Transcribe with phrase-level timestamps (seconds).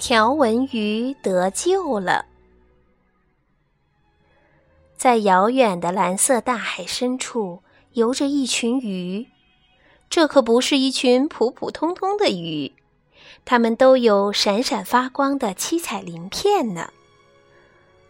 [0.00, 2.24] 条纹鱼得救了。
[4.96, 7.62] 在遥远的蓝色大海深处，
[7.92, 9.28] 游着一群鱼。
[10.08, 12.72] 这可不是一群普普通通的鱼，
[13.44, 16.90] 它们都有闪闪发光的七彩鳞片呢。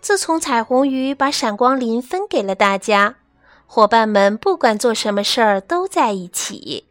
[0.00, 3.16] 自从彩虹鱼把闪光鳞分给了大家，
[3.66, 6.84] 伙伴们不管做什么事儿都在一起，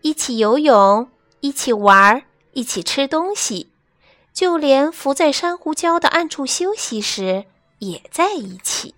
[0.00, 2.22] 一起游泳，一起玩儿，
[2.54, 3.68] 一起吃东西。
[4.34, 7.44] 就连伏在珊瑚礁的暗处休息时，
[7.78, 8.96] 也在一起。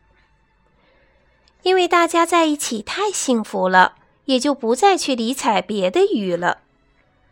[1.62, 6.58] 因为大家在一起太幸福了，也就不再去理睬别的鱼了。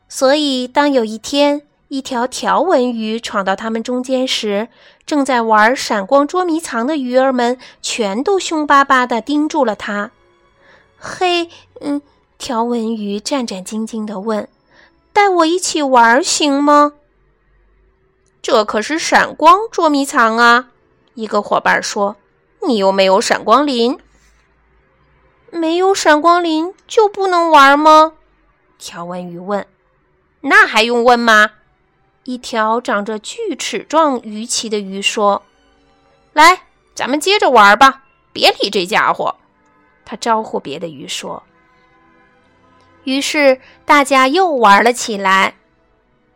[0.07, 4.69] 所以，当有一天一条条纹鱼闯到他们中间时，
[5.07, 10.11] 正在玩闪光捉迷藏的鱼儿们全都凶巴巴地盯住了它。
[10.99, 11.49] 嘿，
[11.81, 12.03] 嗯，
[12.37, 14.47] 条纹鱼战战兢兢地问
[15.15, 16.93] ：“带我一起玩行吗？”
[18.45, 20.69] 这可是闪光捉迷藏啊！
[21.15, 22.17] 一个伙伴说
[22.69, 23.99] ：“你又没有闪光鳞，
[25.51, 28.13] 没有闪光鳞就不能玩吗？”
[28.79, 29.67] 条纹鱼问。
[30.43, 31.53] “那还用问吗？”
[32.25, 35.43] 一条长着锯齿状鱼鳍的鱼说
[36.35, 39.37] ：“来，咱们接着玩吧，别理这家伙。”
[40.05, 41.43] 他招呼别的鱼说。
[43.05, 45.55] 于是大家又玩了起来。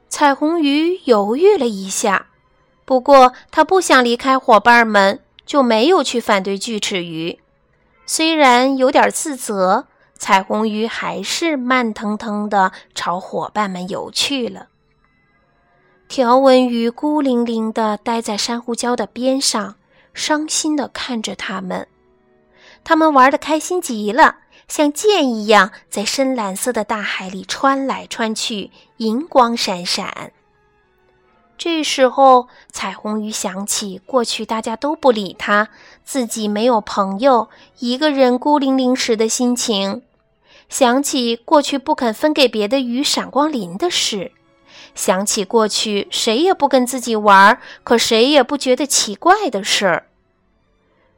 [0.09, 2.27] 彩虹鱼犹豫了一下，
[2.85, 7.39] 不过它不想离开伙伴们，就没有去反对锯齿鱼。
[8.07, 9.87] 虽然有点自责，
[10.17, 14.69] 彩虹鱼还是慢腾腾地朝伙伴们游去了。
[16.09, 19.77] 条纹鱼孤零零地待在珊瑚礁的边上，
[20.15, 21.87] 伤心地看着他们。
[22.83, 24.37] 他们玩得开心极了。
[24.69, 30.33] 像箭一样在深蓝色的大海里穿来穿去，银光闪闪。
[31.57, 35.71] 这时候，彩虹鱼想起过去大家都不理他，
[36.05, 37.49] 自己没有朋友，
[37.81, 40.03] 一个人孤零零时的心情；
[40.69, 44.31] 想起过去不肯分给别的鱼闪光鳞的事；
[44.95, 50.07] 想起过去谁也不跟自己玩，可谁也不觉得奇怪的事儿。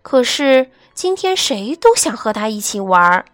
[0.00, 3.26] 可是今天，谁都想和他一起玩。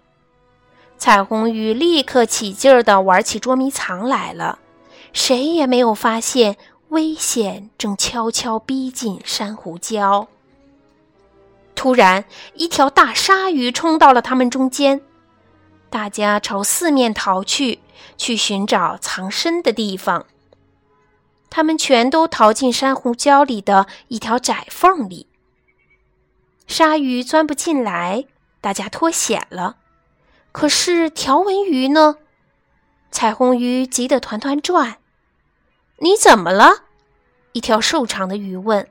[0.98, 4.58] 彩虹鱼立刻起劲儿地玩起捉迷藏来了，
[5.12, 6.56] 谁也没有发现
[6.88, 10.26] 危险正悄悄逼近珊瑚礁。
[11.74, 12.24] 突然，
[12.54, 15.02] 一条大鲨鱼冲到了他们中间，
[15.90, 17.80] 大家朝四面逃去，
[18.16, 20.24] 去寻找藏身的地方。
[21.50, 25.26] 他们全都逃进珊瑚礁里的一条窄缝里，
[26.66, 28.24] 鲨鱼钻不进来，
[28.60, 29.76] 大家脱险了。
[30.56, 32.16] 可是条纹鱼呢？
[33.10, 34.96] 彩虹鱼急得团团转。
[35.98, 36.84] 你怎么了？
[37.52, 38.88] 一条瘦长的鱼问。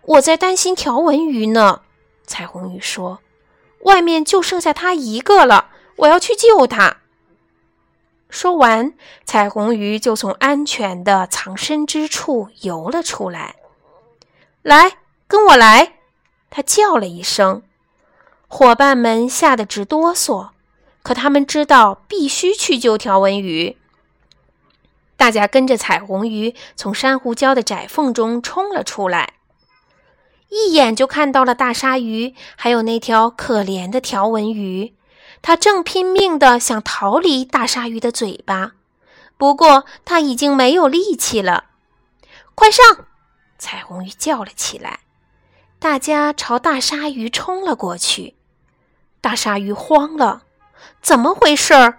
[0.00, 1.82] 我在担心条纹鱼呢。
[2.26, 3.18] 彩虹鱼说
[3.84, 6.96] ：“外面就剩下它一个了，我要去救它。”
[8.30, 8.94] 说完，
[9.26, 13.56] 彩虹鱼就从安全的藏身之处游了出来。
[14.62, 14.96] 来，
[15.28, 15.98] 跟我来！
[16.48, 17.62] 它叫了一声，
[18.48, 20.48] 伙伴们吓得直哆嗦。
[21.02, 23.76] 可他们知道必须去救条纹鱼。
[25.16, 29.34] 大家跟着彩虹鱼从珊瑚礁的窄缝中冲了出来，
[30.48, 34.94] 一眼就看到了大鲨鱼，还有那条可怜的条纹鱼。
[35.42, 38.72] 它正拼命地想逃离大鲨鱼的嘴巴，
[39.36, 41.66] 不过它已经没有力气了。
[42.54, 42.84] 快上！
[43.58, 45.00] 彩虹鱼叫了起来。
[45.78, 48.34] 大家朝大鲨鱼冲了过去。
[49.20, 50.42] 大鲨鱼慌了。
[51.00, 51.98] 怎么回事儿？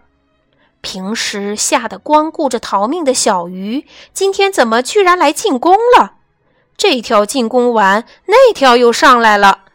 [0.81, 6.15] 平时吓得光顾着逃命的小鱼，今天怎么居然来进攻了？
[6.75, 9.65] 这条进攻完，那条又上来了，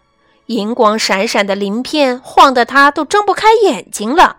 [0.47, 4.38] 银光闪闪的鳞片晃得它都睁不开眼睛了。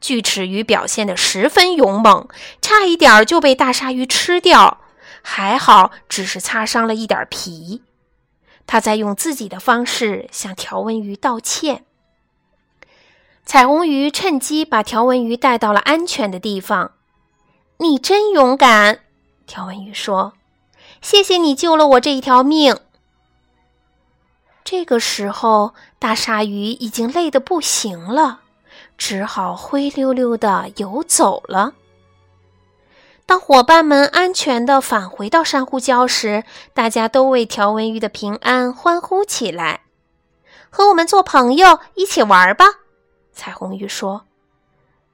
[0.00, 2.28] 锯齿鱼表现得十分勇猛，
[2.60, 4.80] 差一点就被大鲨鱼吃掉，
[5.22, 7.82] 还好只是擦伤了一点皮。
[8.66, 11.85] 他在用自己的方式向条纹鱼道歉。
[13.46, 16.90] 彩虹鱼趁机把条纹鱼带到了安全的地方。
[17.78, 18.98] 你真勇敢，
[19.46, 20.32] 条纹鱼说
[21.00, 22.76] ：“谢谢你救了我这一条命。”
[24.64, 28.40] 这个时候，大鲨鱼已经累得不行了，
[28.98, 31.74] 只好灰溜溜的游走了。
[33.26, 36.42] 当伙伴们安全的返回到珊瑚礁时，
[36.74, 39.82] 大家都为条纹鱼的平安欢呼起来。
[40.68, 42.66] 和我们做朋友，一起玩吧。
[43.36, 44.24] 彩虹鱼说：“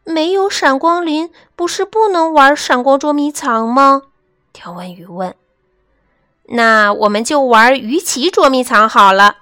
[0.04, 4.02] 没有闪光鳞，不是不能玩闪光捉迷藏吗？”
[4.54, 5.34] 条纹鱼问。
[6.44, 9.38] 那我们就玩鱼鳍捉迷藏好了，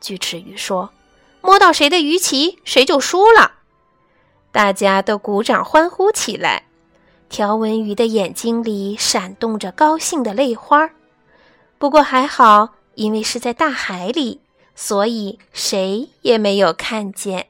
[0.00, 0.90] 锯齿鱼说。
[1.42, 3.52] 摸到谁的鱼鳍，谁就输了。
[4.50, 6.64] 大家都鼓掌欢呼起来。
[7.28, 10.90] 条纹鱼的眼睛里闪动着高兴的泪花。
[11.78, 14.40] 不过还好，因为是在大海里，
[14.74, 17.48] 所以谁也没有看见。